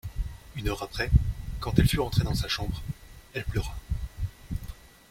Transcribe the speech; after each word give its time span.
Une 0.55 0.67
heure 0.67 0.81
après, 0.81 1.11
quand 1.59 1.77
elle 1.77 1.87
fut 1.87 1.99
rentrée 1.99 2.23
dans 2.23 2.33
sa 2.33 2.47
chambre, 2.47 2.81
elle 3.35 3.45
pleura. 3.45 3.75